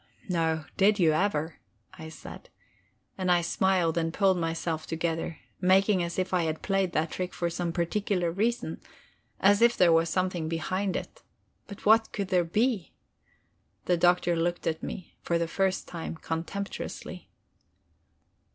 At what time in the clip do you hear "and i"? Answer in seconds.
3.19-3.41